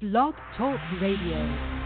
[0.00, 1.77] Blog Talk Radio.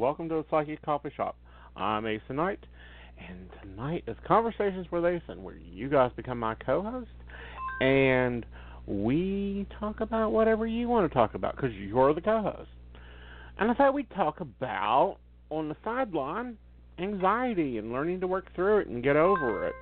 [0.00, 1.36] Welcome to the Psychic Coffee Shop.
[1.76, 2.60] I'm Ace Knight,
[3.28, 7.10] and tonight is Conversations with Ace, where you guys become my co-host,
[7.82, 8.46] and
[8.86, 12.70] we talk about whatever you want to talk about because you're the co-host.
[13.58, 15.18] And I thought we'd talk about
[15.50, 16.56] on the sideline
[16.98, 19.74] anxiety and learning to work through it and get over it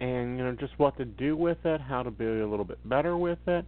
[0.00, 2.78] and you know just what to do with it, how to be a little bit
[2.88, 3.64] better with it.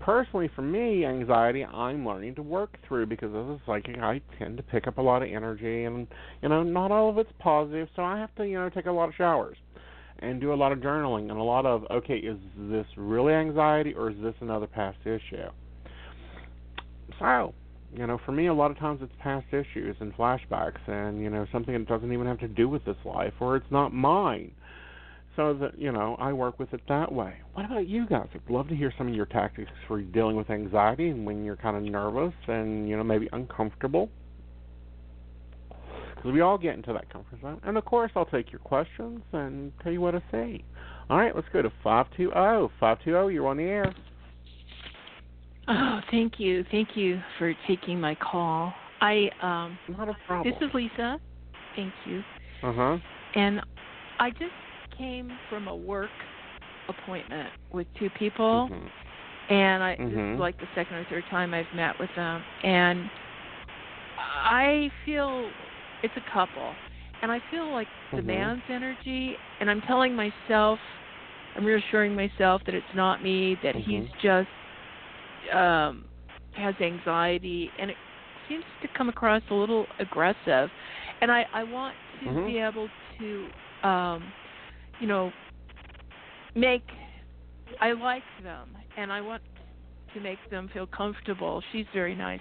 [0.00, 4.56] Personally, for me, anxiety I'm learning to work through because as a psychic, I tend
[4.56, 6.06] to pick up a lot of energy, and
[6.42, 8.92] you know not all of it's positive, so I have to you know take a
[8.92, 9.56] lot of showers
[10.20, 13.94] and do a lot of journaling and a lot of okay, is this really anxiety
[13.94, 15.48] or is this another past issue?
[17.18, 17.54] So,
[17.94, 21.30] you know, for me, a lot of times it's past issues and flashbacks, and you
[21.30, 24.52] know something that doesn't even have to do with this life, or it's not mine
[25.38, 27.34] so that you know I work with it that way.
[27.54, 28.26] What about you guys?
[28.34, 31.56] I'd love to hear some of your tactics for dealing with anxiety and when you're
[31.56, 34.10] kind of nervous and you know maybe uncomfortable.
[36.16, 37.60] Because we all get into that comfort zone.
[37.62, 40.64] And of course, I'll take your questions and tell you what to say.
[41.08, 42.72] All right, let's go to five two zero.
[42.80, 43.28] Five two zero.
[43.28, 43.94] You're on the air.
[45.68, 48.72] Oh, thank you, thank you for taking my call.
[49.00, 49.78] I um.
[49.96, 50.52] Not a problem.
[50.52, 51.20] This is Lisa.
[51.76, 52.24] Thank you.
[52.64, 52.98] Uh huh.
[53.36, 53.60] And
[54.18, 54.50] I just
[54.98, 56.10] came from a work
[56.88, 59.52] appointment with two people, mm-hmm.
[59.54, 60.04] and I mm-hmm.
[60.04, 60.40] this is mm-hmm.
[60.40, 63.08] like the second or third time I've met with them, and
[64.18, 65.50] I feel
[66.02, 66.74] it's a couple,
[67.22, 68.16] and I feel like mm-hmm.
[68.16, 70.78] the man's energy, and I'm telling myself,
[71.56, 73.90] I'm reassuring myself that it's not me, that mm-hmm.
[73.90, 74.48] he's just
[75.54, 76.04] um
[76.56, 77.96] has anxiety, and it
[78.48, 80.70] seems to come across a little aggressive,
[81.20, 82.46] and I I want to mm-hmm.
[82.46, 82.88] be able
[83.18, 84.32] to um
[85.00, 85.32] you know,
[86.54, 86.82] make
[87.80, 89.42] I like them and I want
[90.14, 91.62] to make them feel comfortable.
[91.72, 92.40] She's very nice.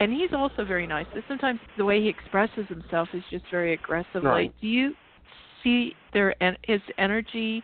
[0.00, 1.06] And he's also very nice.
[1.12, 4.28] But sometimes the way he expresses himself is just very aggressively.
[4.28, 4.54] Right.
[4.60, 4.94] Do you
[5.62, 6.34] see their
[6.64, 7.62] his energy?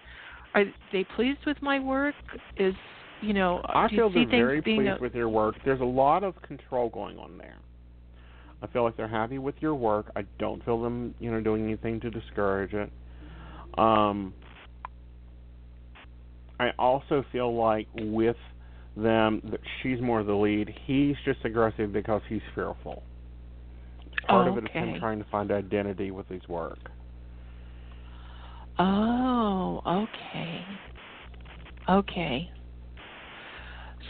[0.55, 2.15] Are they pleased with my work?
[2.57, 2.75] Is
[3.21, 3.59] you know?
[3.59, 5.57] Uh, I do feel you see they're very pleased a, with your work.
[5.65, 7.59] There's a lot of control going on there.
[8.63, 10.13] I feel like they're happy with your work.
[10.15, 12.91] I don't feel them, you know, doing anything to discourage it.
[13.79, 14.35] Um,
[16.59, 18.37] I also feel like with
[18.97, 20.73] them that she's more the lead.
[20.85, 23.03] He's just aggressive because he's fearful.
[24.29, 26.79] Part oh, of it is him trying to find identity with his work.
[28.79, 30.65] Oh, okay.
[31.89, 32.51] Okay.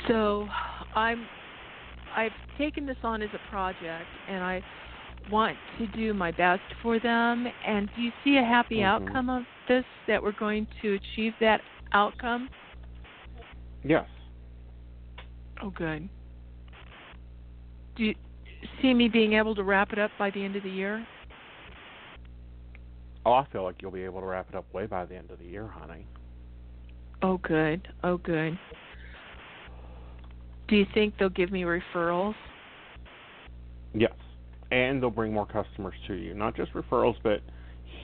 [0.08, 0.46] So
[0.94, 1.26] I'm
[2.16, 4.62] I've taken this on as a project and I
[5.30, 7.46] want to do my best for them.
[7.66, 9.06] And do you see a happy mm-hmm.
[9.06, 9.84] outcome of this?
[10.06, 11.60] That we're going to achieve that
[11.92, 12.48] outcome?
[13.82, 14.06] Yes,
[15.62, 16.08] Oh, good.
[17.96, 18.14] Do you
[18.80, 21.06] see me being able to wrap it up by the end of the year?
[23.26, 25.30] Oh, I feel like you'll be able to wrap it up way by the end
[25.30, 26.06] of the year, honey.
[27.22, 27.86] Oh, good.
[28.02, 28.58] Oh, good.
[30.68, 32.34] Do you think they'll give me referrals?
[33.92, 34.12] Yes,
[34.70, 36.34] and they'll bring more customers to you.
[36.34, 37.40] Not just referrals, but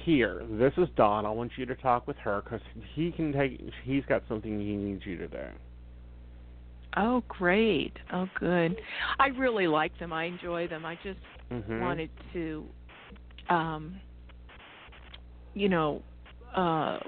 [0.04, 1.26] here, this is Don.
[1.26, 2.60] I want you to talk with her because
[2.94, 3.60] he can take.
[3.84, 5.44] He's got something he needs you to do.
[6.96, 7.92] Oh, great.
[8.12, 8.76] Oh, good.
[9.18, 10.12] I really like them.
[10.12, 10.84] I enjoy them.
[10.86, 11.18] I just
[11.52, 11.80] Mm-hmm.
[11.80, 12.64] wanted to,
[13.48, 14.00] um,
[15.54, 16.02] you know,
[16.56, 16.98] uh,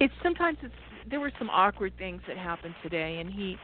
[0.00, 0.74] it's sometimes it's
[1.08, 3.56] there were some awkward things that happened today, and he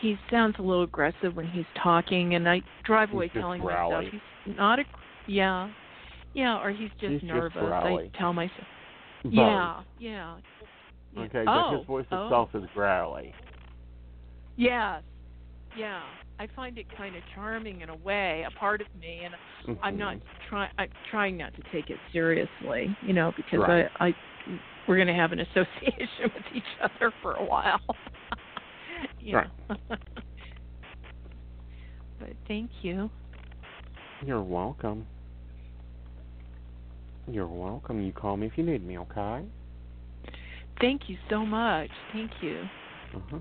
[0.00, 3.94] he sounds a little aggressive when he's talking, and I drive away telling growly.
[4.06, 4.12] myself
[4.44, 4.84] he's not a
[5.26, 5.70] yeah,
[6.34, 7.52] yeah, or he's just He's nervous.
[7.58, 8.10] growly.
[8.14, 8.66] I tell myself,
[9.24, 9.32] Both.
[9.32, 10.36] yeah, yeah.
[11.16, 12.24] Okay, oh, but his voice oh.
[12.26, 13.32] itself is growly.
[14.56, 15.02] Yes.
[15.78, 16.02] Yeah.
[16.38, 19.34] I find it kind of charming in a way, a part of me, and
[19.82, 20.20] I'm not Mhm.
[20.48, 20.70] trying.
[20.78, 23.88] I'm trying not to take it seriously, you know, because Right.
[24.00, 24.14] I, I,
[24.88, 27.80] we're going to have an association with each other for a while.
[29.20, 29.50] you Right.
[32.18, 33.10] but thank you.
[34.24, 35.06] You're welcome.
[37.26, 38.02] You're welcome.
[38.02, 39.44] You call me if you need me, okay?
[40.80, 41.90] Thank you so much.
[42.12, 42.62] Thank you.
[43.14, 43.38] Uh-huh.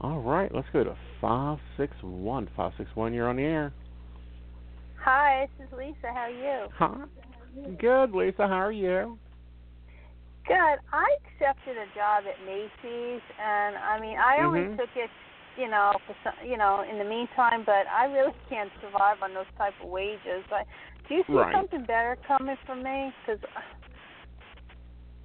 [0.00, 2.46] All right, let's go to 561.
[2.56, 3.72] 561, you're on the air.
[5.02, 6.12] Hi, this is Lisa.
[6.14, 6.68] How are you?
[6.72, 7.06] Huh?
[7.78, 8.46] Good, Lisa.
[8.46, 9.18] How are you?
[10.48, 10.80] Good.
[10.92, 14.76] I accepted a job at Macy's, and I mean, I only Mhm.
[14.78, 15.10] took it,
[15.58, 17.64] you know, for some, you know, in the meantime.
[17.64, 20.44] But I really can't survive on those type of wages.
[20.50, 20.64] I,
[21.06, 21.54] do you see Right.
[21.54, 23.12] something better coming for me?
[23.20, 23.40] Because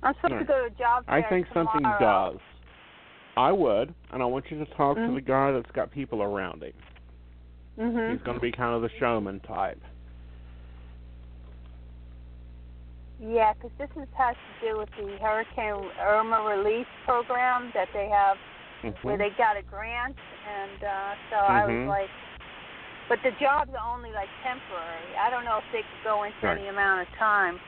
[0.03, 0.39] I'm supposed Right.
[0.39, 2.39] to go to a job fair I think something does.
[3.37, 5.15] I would, and I want you to talk to Mhm.
[5.15, 6.73] the guy that's got people around him.
[7.77, 8.11] Mhm.
[8.11, 9.81] He's going to be kind of the showman type.
[13.23, 18.09] Yeah, because this is, has to do with the Hurricane Irma relief program that they
[18.09, 18.37] have
[18.83, 18.95] Mhm.
[19.01, 21.87] where they got a grant, and uh, so I was Mhm.
[21.87, 22.09] like,
[23.07, 25.15] but the jobs are only like temporary.
[25.15, 26.57] I don't know if they could go into Right.
[26.57, 27.61] any amount of time.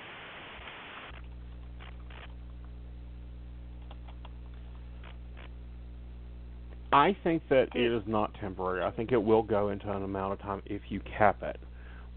[6.91, 8.83] I think that it is not temporary.
[8.83, 11.61] I think it will go into an amount of time if you cap it.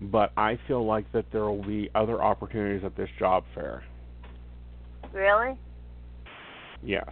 [0.00, 3.83] But I feel like that there will be other opportunities at this job fair.
[5.12, 5.59] Really?
[6.83, 7.11] Yes.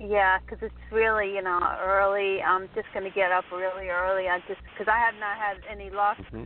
[0.00, 2.40] Yeah, because it's really you know early.
[2.40, 4.28] I'm just going to get up really early.
[4.28, 6.44] I just because I have not had any luck hmm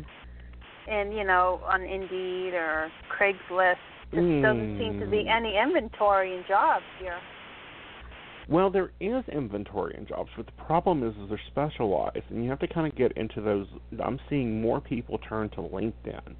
[0.89, 3.77] in you know on Indeed or Craigslist.
[4.13, 5.37] Just doesn't seem to be Mm.
[5.37, 7.17] any inventory in jobs here.
[8.49, 12.51] Well, there is inventory in jobs, but the problem is, is they're specialized, and you
[12.51, 13.67] have to kind of get into those.
[14.05, 16.35] I'm seeing more people turn to LinkedIn.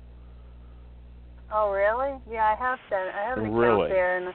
[1.53, 2.19] Oh really?
[2.31, 3.13] Yeah, I have that.
[3.15, 3.89] I have an account Really?
[3.91, 4.35] there, and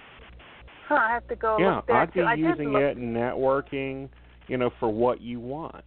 [0.88, 2.28] huh, I have to go yeah, look there I'd be too.
[2.38, 4.10] Using it in networking,
[4.48, 5.84] you know, for what you want.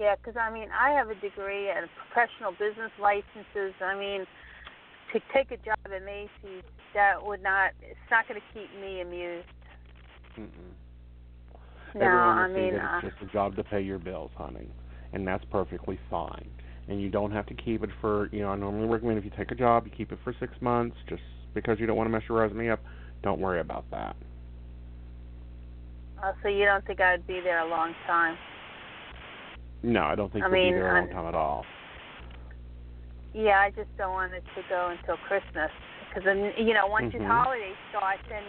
[0.00, 3.74] Yeah, because I mean, I have a degree and professional business licenses.
[3.80, 4.24] I mean,
[5.12, 7.70] to take a job at Macy's, that would not.
[7.82, 9.46] It's not going to keep me amused.
[10.38, 10.48] Mm-mm.
[11.94, 14.68] No, Everyone I mean, that uh, it's just a job to pay your bills, honey,
[15.12, 16.48] and that's perfectly fine.
[16.88, 19.30] And you don't have to keep it for, you know, I normally recommend if you
[19.36, 21.22] take a job, you keep it for six months, just
[21.54, 22.80] because you don't want to mess your resume up.
[23.22, 24.16] Don't worry about that.
[26.22, 28.36] uh, so you don't think I'd be there a long time?
[29.82, 31.64] No, I don't think I you'll mean, be there a long I'm- time at all.
[33.32, 35.70] Yeah, I just don't want it to go until Christmas
[36.14, 37.18] because then you know once Mhm.
[37.18, 38.44] your holiday starts, then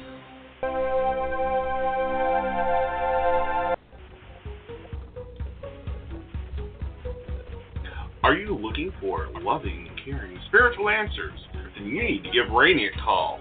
[8.29, 11.41] Are you looking for loving, caring, spiritual answers?
[11.55, 13.41] Then you need to give Raine a call.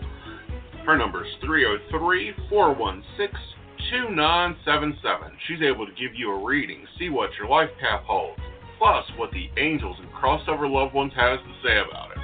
[0.86, 3.38] Her number is 303 416
[3.91, 5.32] 2977.
[5.46, 8.39] She's able to give you a reading, see what your life path holds,
[8.77, 12.17] plus what the angels and crossover loved ones has to say about it.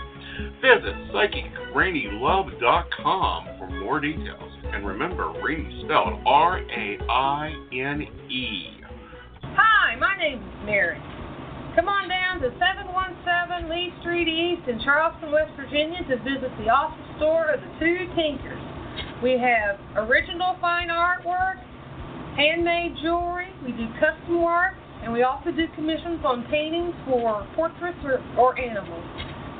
[0.63, 4.53] Visit PsychicRaineLove.com for more details.
[4.71, 8.79] And remember, Raine spelled R A I N E.
[9.41, 11.01] Hi, my name is Mary.
[11.75, 16.69] Come on down to 717 Lee Street East in Charleston, West Virginia to visit the
[16.69, 18.61] office store of the Two Tinkers.
[19.23, 21.57] We have original fine artwork,
[22.37, 27.97] handmade jewelry, we do custom work, and we also do commissions on paintings for portraits
[28.05, 29.03] or, or animals.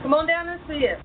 [0.04, 1.02] Come on down and see us.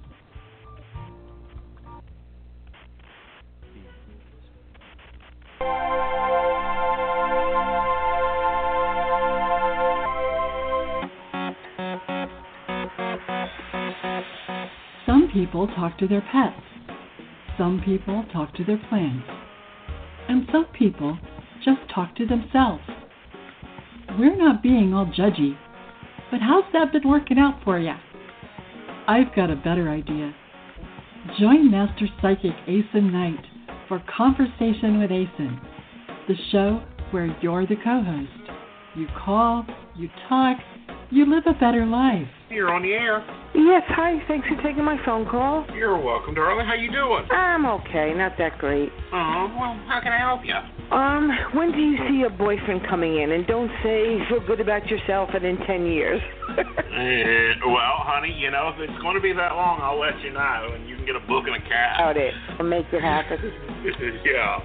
[15.32, 16.60] People talk to their pets.
[17.58, 19.26] Some people talk to their plants.
[20.28, 21.18] And some people
[21.64, 22.82] just talk to themselves.
[24.18, 25.56] We're not being all judgy,
[26.30, 27.94] but how's that been working out for you?
[29.06, 30.34] I've got a better idea.
[31.38, 33.44] Join Master Psychic Aeson Knight
[33.86, 35.60] for Conversation with Aeson,
[36.26, 38.50] the show where you're the co host.
[38.96, 39.66] You call,
[39.96, 40.58] you talk,
[41.10, 42.28] you live a better life.
[42.50, 43.24] You're on the air.
[43.54, 44.18] Yes, hi.
[44.28, 45.66] Thanks for taking my phone call.
[45.74, 46.66] You're welcome, darling.
[46.66, 47.24] How you doing?
[47.30, 48.90] I'm okay, not that great.
[49.12, 50.54] Oh, well, how can I help you?
[50.94, 53.32] Um, when do you see your boyfriend coming in?
[53.32, 56.20] And don't say feel good about yourself and in ten years.
[56.48, 56.54] Uh,
[57.66, 60.70] well, honey, you know, if it's going to be that long, I'll let you know,
[60.74, 62.00] and you can get a book and a cab.
[62.00, 62.34] About it.
[62.58, 63.36] I'll make you happy.
[64.24, 64.60] yeah.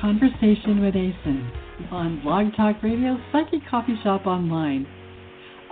[0.00, 1.50] Conversation with Aeson
[1.90, 4.86] on Blog Talk Radio, Psychic Coffee Shop Online.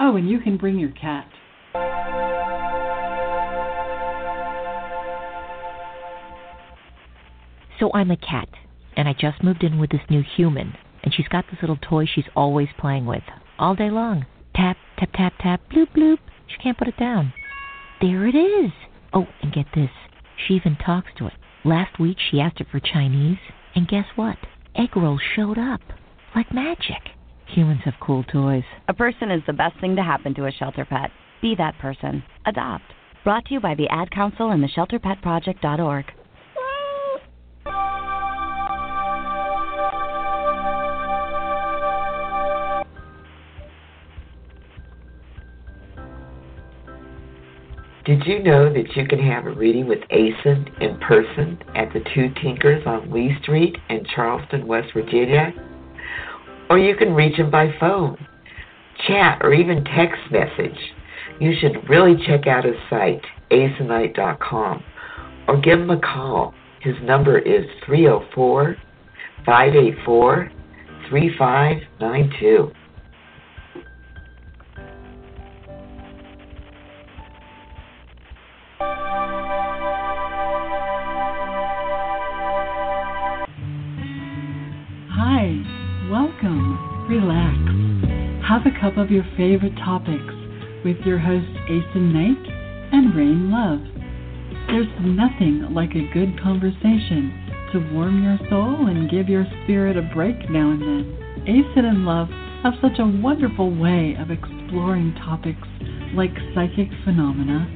[0.04, 1.28] Oh, and you can bring your cat.
[7.78, 8.48] So I'm a cat,
[8.96, 12.04] and I just moved in with this new human, and she's got this little toy
[12.12, 13.22] she's always playing with,
[13.60, 14.26] all day long.
[14.56, 16.18] Tap, tap, tap, tap, bloop, bloop.
[16.48, 17.32] She can't put it down.
[18.00, 18.72] There it is.
[19.12, 19.90] Oh, and get this.
[20.36, 21.34] She even talks to it.
[21.64, 23.38] Last week she asked it for Chinese,
[23.76, 24.38] and guess what?
[24.74, 25.80] Egg rolls showed up.
[26.34, 27.12] Like magic.
[27.52, 28.64] Humans have cool toys.
[28.88, 31.10] A person is the best thing to happen to a shelter pet.
[31.42, 32.22] Be that person.
[32.46, 32.84] Adopt.
[33.24, 36.06] Brought to you by the Ad Council and the ShelterPetProject.org.
[48.06, 52.00] Did you know that you can have a reading with Aeson in person at the
[52.14, 55.52] Two Tinkers on Lee Street in Charleston, West Virginia?
[56.72, 58.16] Or you can reach him by phone,
[59.06, 60.78] chat, or even text message.
[61.38, 64.82] You should really check out his site, aesonknight.com,
[65.48, 66.54] or give him a call.
[66.80, 68.76] His number is 304
[69.44, 70.50] 584
[71.10, 72.72] 3592.
[88.62, 90.34] Have a cup of your favorite topics
[90.84, 92.46] with your hosts Aeson Knight
[92.92, 93.80] and Raine Love.
[94.68, 97.34] There's nothing like a good conversation
[97.72, 101.42] to warm your soul and give your spirit a break now and then.
[101.42, 102.28] Aeson and Love
[102.62, 105.66] have such a wonderful way of exploring topics
[106.14, 107.66] like psychic phenomena,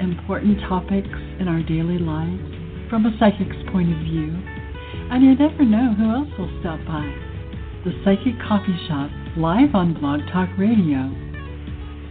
[0.00, 2.42] important topics in our daily lives
[2.90, 4.34] from a psychic's point of view,
[5.14, 7.06] and you never know who else will stop by.
[7.86, 11.10] The Psychic Coffee Shop, live on Blog Talk Radio.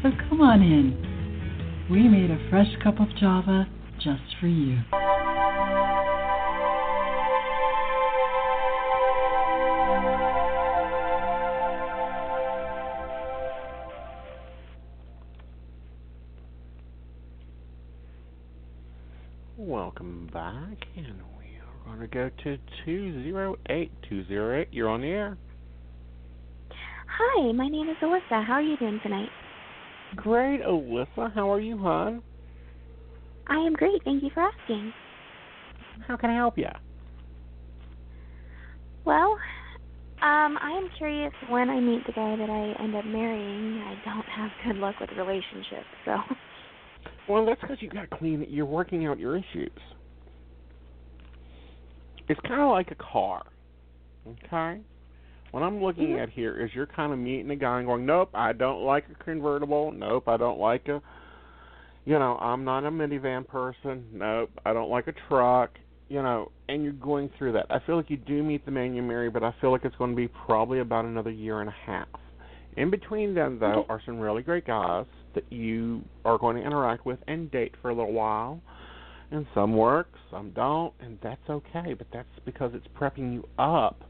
[0.01, 1.87] So come on in.
[1.89, 3.65] We made a fresh cup of Java
[3.95, 4.79] just for you.
[19.55, 24.67] Welcome back, and we are going to go to 208208.
[24.73, 25.37] You're on the air.
[27.15, 28.43] Hi, my name is Alyssa.
[28.43, 29.29] How are you doing tonight?
[30.15, 31.31] Great, Alyssa.
[31.35, 32.23] How are you, hon?
[33.47, 34.03] I am great.
[34.03, 34.91] Thank you for asking.
[36.07, 36.69] How can I help you?
[39.05, 39.37] Well,
[40.23, 43.77] um, I am curious when I meet the guy that I end up marrying.
[43.81, 46.17] I don't have good luck with relationships, so.
[47.29, 48.43] Well, that's because you got clean.
[48.49, 49.71] You're working out your issues.
[52.27, 53.43] It's kind of like a car.
[54.27, 54.81] Okay?
[55.53, 56.19] What I'm looking Mhm.
[56.19, 59.07] at here is you're kind of meeting a guy and going, nope, I don't like
[59.07, 59.91] a convertible.
[59.91, 60.99] Nope, I don't like a
[62.05, 64.03] you know, I'm not a minivan person.
[64.11, 65.77] Nope, I don't like a truck.
[66.09, 67.67] You know, and you're going through that.
[67.69, 69.95] I feel like you do meet the man you marry, but I feel like it's
[69.95, 72.07] going to be probably about another year and a half.
[72.75, 77.05] In between them, though, are some really great guys that you are going to interact
[77.05, 78.59] with and date for a little while.
[79.31, 81.93] And some work, some don't, and that's okay.
[81.93, 84.03] But that's because it's prepping you up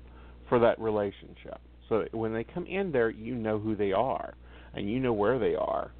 [0.53, 1.59] for that relationship.
[1.89, 4.35] So when they come in there, you know who they are
[4.75, 5.91] and you know where they are.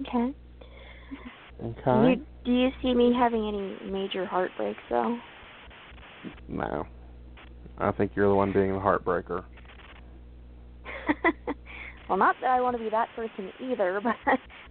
[0.00, 0.34] Okay.
[1.62, 2.10] Okay.
[2.10, 5.16] You, do you see me having any major heartbreaks though?
[6.48, 6.84] No.
[7.78, 9.44] I think you're the one being the heartbreaker.
[12.08, 14.16] well, not that I want to be that person either, but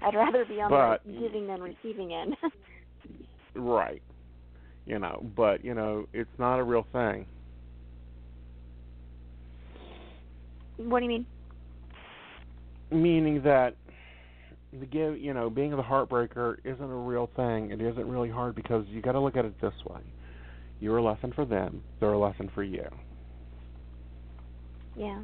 [0.01, 2.35] I'd rather be on But- the giving than receiving end.
[3.57, 4.01] Right.
[4.85, 7.25] You know, but you know, it's not a real thing.
[10.77, 11.25] What do you mean?
[12.91, 13.75] Meaning that
[14.79, 17.71] the give, you know, being the heartbreaker isn't a real thing.
[17.71, 20.01] It isn't really hard because you got to look at it this way:
[20.79, 22.85] you're a lesson for them; they're a lesson for you.
[24.95, 25.21] Yeah.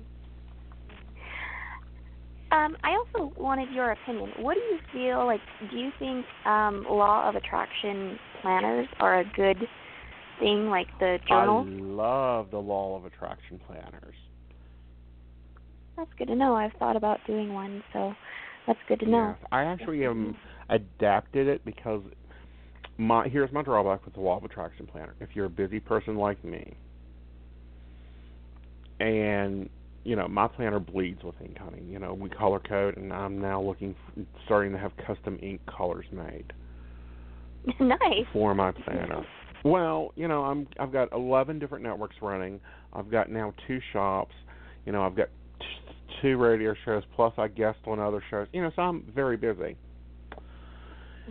[2.52, 4.32] Um, I also wanted your opinion.
[4.40, 5.40] What do you feel like?
[5.70, 9.58] Do you think um, law of attraction planners are a good
[10.40, 11.66] thing, like the journal?
[11.66, 14.16] I love the law of attraction planners.
[15.98, 16.56] That's good to know.
[16.56, 18.14] I've thought about doing one, so
[18.68, 19.36] that's good to know.
[19.40, 20.36] Yes, I actually um
[20.70, 22.02] adapted it because
[22.98, 25.16] my here's my drawback with the law of attraction planner.
[25.20, 26.76] If you're a busy person like me,
[29.00, 29.70] and
[30.04, 31.84] you know my planner bleeds with ink, honey.
[31.84, 33.96] You know we color code, and I'm now looking
[34.46, 36.54] starting to have custom ink colors made
[37.80, 38.26] nice.
[38.32, 39.26] for my planner.
[39.64, 42.60] Well, you know I'm I've got 11 different networks running.
[42.94, 44.36] I've got now two shops.
[44.86, 45.30] You know I've got
[46.22, 48.48] two radio shows plus I guest on other shows.
[48.54, 49.78] You know so I'm very busy.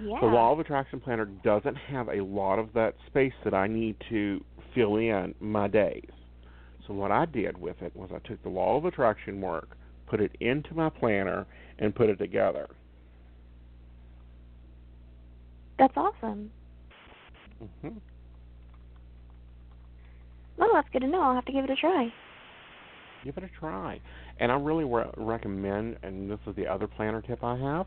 [0.01, 0.21] Yeah.
[0.21, 3.97] The law of attraction planner doesn't have a lot of that space that I need
[4.09, 4.43] to
[4.75, 6.09] fill in my days.
[6.87, 9.77] So what I did with it was I took the law of attraction work,
[10.07, 11.47] put it into my planner,
[11.79, 12.69] and put it together.
[15.79, 16.51] That's awesome.
[17.83, 17.89] hmm
[20.57, 21.21] Well, that's good to know.
[21.21, 22.13] I'll have to give it a try.
[23.25, 24.01] Give it a try.
[24.41, 27.87] And I really re- recommend, and this is the other planner tip I have,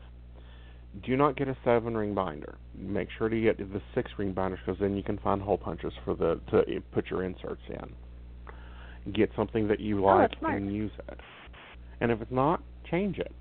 [1.04, 2.54] do not get a seven ring binder.
[2.78, 5.92] Make sure to get the six ring binders because then you can find hole punches
[6.04, 9.12] for the to eh, put your inserts in.
[9.12, 10.54] Get something that you Oh, like smart.
[10.62, 11.18] and use it.
[12.00, 13.32] And if it's not, change it.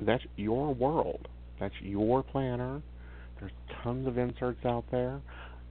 [0.00, 1.28] That's your world.
[1.58, 2.82] That's your planner.
[3.40, 5.20] There's tons of inserts out there.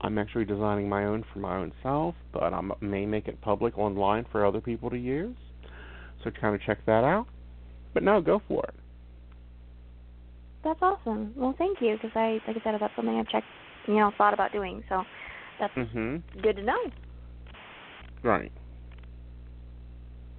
[0.00, 3.78] I'm actually designing my own for my own self, but I may make it public
[3.78, 5.36] online for other people to use.
[6.22, 7.26] So kind of check that out.
[7.94, 8.74] But no, go for it.
[10.64, 11.32] That's awesome.
[11.36, 13.46] Well, thank you, because I, like I said, that's something I've checked,
[13.88, 14.82] you know, thought about doing.
[14.88, 15.02] So
[15.58, 16.22] that's Mhm.
[16.40, 16.78] good to know.
[18.22, 18.52] Right.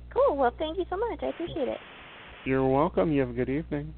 [0.10, 0.38] Cool.
[0.38, 1.22] Well, thank you so much.
[1.22, 1.80] I appreciate it.
[2.46, 3.12] You're welcome.
[3.12, 3.94] You have a good evening.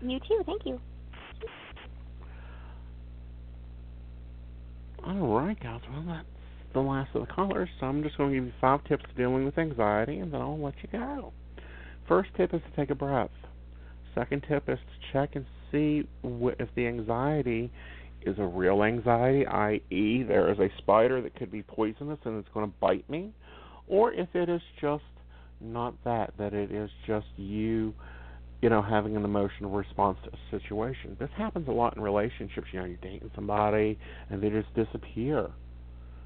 [0.00, 0.42] You too.
[0.44, 0.80] Thank you.
[5.04, 5.80] All right, guys.
[5.88, 6.26] Well, that's
[6.72, 7.68] the last of the callers.
[7.80, 10.58] So I'm just going to give you five tips dealing with anxiety, and then I'll
[10.58, 11.32] let you go.
[12.08, 13.30] First tip is to take a breath.
[14.14, 17.70] Second tip is to check and see if the anxiety
[18.26, 22.48] is a real anxiety, i.e., there is a spider that could be poisonous and it's
[22.54, 23.32] going to bite me,
[23.88, 25.02] or if it is just
[25.60, 27.94] not that, that it is just you,
[28.60, 31.16] you know, having an emotional response to a situation.
[31.18, 32.68] This happens a lot in relationships.
[32.72, 33.98] You know, you're dating somebody
[34.30, 35.50] and they just disappear.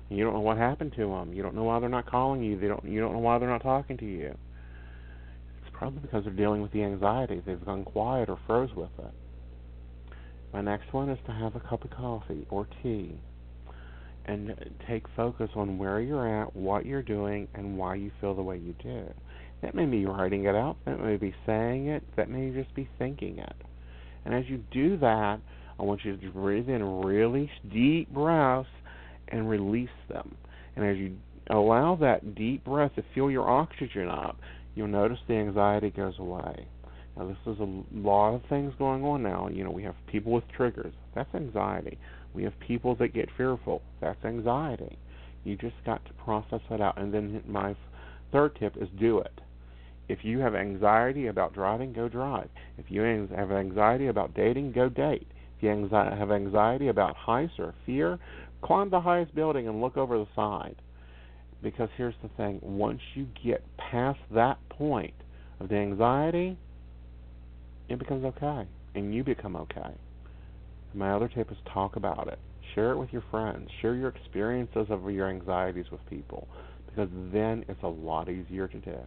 [0.08, 1.32] You don't know what happened to them.
[1.32, 2.58] You don't know why they're not calling you.
[2.58, 2.84] They don't.
[2.84, 4.36] You don't know why they're not talking to you.
[5.62, 7.42] It's probably because they're dealing with the anxiety.
[7.44, 9.12] They've gone quiet or froze with it.
[10.52, 13.18] My next one is to have a cup of coffee or tea
[14.26, 14.54] and
[14.88, 18.58] take focus on where you're at, what you're doing, and why you feel the way
[18.58, 19.04] you do.
[19.62, 22.88] That may be writing it out, that may be saying it, that may just be
[22.98, 23.56] thinking it.
[24.24, 25.40] And as you do that,
[25.78, 28.68] I want you to breathe in really deep breaths
[29.28, 30.36] and release them.
[30.76, 31.16] And as you
[31.48, 34.36] allow that deep breath to fill your oxygen up,
[34.74, 36.66] you'll notice the anxiety goes away.
[37.16, 39.48] Now, this is a lot of things going on now.
[39.48, 40.92] You know, we have people with triggers.
[41.14, 41.98] That's anxiety.
[42.34, 43.80] We have people that get fearful.
[44.02, 44.98] That's anxiety.
[45.44, 46.98] You just got to process that out.
[46.98, 47.74] And then my
[48.32, 49.40] third tip is do it.
[50.08, 52.48] If you have anxiety about driving, go drive.
[52.76, 55.26] If you have anxiety about dating, go date.
[55.58, 58.18] If you have anxiety about heights or fear,
[58.62, 60.76] climb the highest building and look over the side.
[61.62, 65.14] Because here's the thing once you get past that point
[65.58, 66.58] of the anxiety,
[67.88, 68.66] it becomes okay.
[68.94, 69.94] and you become okay.
[70.94, 72.38] My other tip is talk about it.
[72.74, 73.68] Share it with your friends.
[73.80, 76.48] Share your experiences of your anxieties with people
[76.86, 78.98] because then it's a lot easier to do.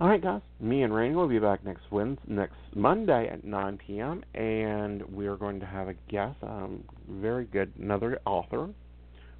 [0.00, 0.40] All right, guys.
[0.58, 4.24] Me and Raine will be back next Wednesday, next Monday at 9 p.m.
[4.34, 8.70] and we are going to have a guest, um, very good, another author.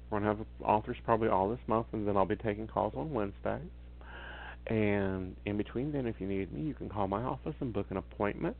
[0.09, 2.93] We're going to have authors probably all this month, and then I'll be taking calls
[2.95, 3.69] on Wednesdays.
[4.67, 7.87] And in between then, if you need me, you can call my office and book
[7.89, 8.55] an appointment,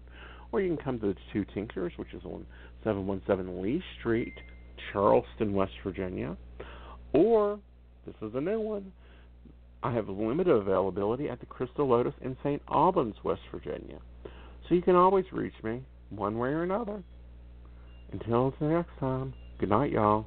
[0.52, 2.46] or you can come to the Two Tinkers, which is on
[2.84, 4.34] 717 Lee Street,
[4.92, 6.36] Charleston, West Virginia,
[7.14, 7.58] or
[8.06, 8.92] this is a new one
[9.86, 12.60] I have limited availability at the Crystal Lotus in St.
[12.72, 14.00] Albans, West Virginia.
[14.68, 17.04] So you can always reach me one way or another.
[18.12, 20.26] Until next time, good night, y'all.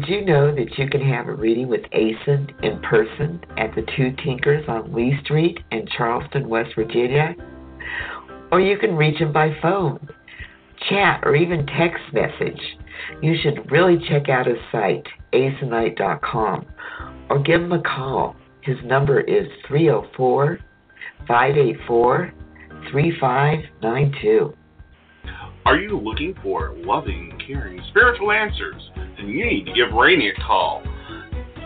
[0.00, 3.82] Did you know that you can have a reading with Aeson in person at the
[3.94, 7.34] Two Tinkers on Lee Street in Charleston, West Virginia?
[8.50, 10.08] Or you can reach him by phone,
[10.88, 12.60] chat, or even text message.
[13.20, 16.66] You should really check out his site, aesonknight.com,
[17.28, 18.36] or give him a call.
[18.62, 20.60] His number is 304
[21.28, 22.32] 584
[22.90, 24.54] 3592.
[25.66, 28.90] Are you looking for loving, caring, spiritual answers?
[28.94, 30.82] Then you need to give Raine a call.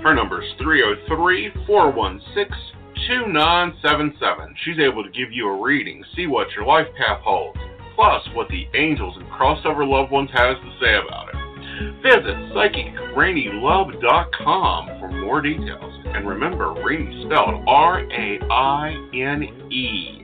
[0.03, 2.75] Her number is 303 416
[3.07, 4.55] 2977.
[4.65, 7.61] She's able to give you a reading, see what your life path holds,
[7.95, 11.35] plus what the angels and crossover loved ones has to say about it.
[12.03, 15.95] Visit PsychicRaineLove.com for more details.
[16.07, 20.24] And remember, Raine spelled R A I N E.